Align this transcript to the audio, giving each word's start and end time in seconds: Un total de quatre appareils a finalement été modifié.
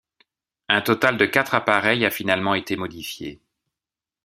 Un 0.67 0.81
total 0.81 1.15
de 1.17 1.27
quatre 1.27 1.53
appareils 1.53 2.05
a 2.07 2.09
finalement 2.09 2.55
été 2.55 2.75
modifié. 2.75 3.39